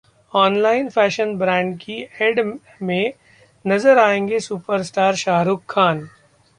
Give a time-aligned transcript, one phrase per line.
[0.33, 2.01] online fashion brand की
[2.21, 2.39] ad
[2.81, 3.13] में
[3.65, 6.07] नजर आएंगे सुपरस्टार शाहरुख खान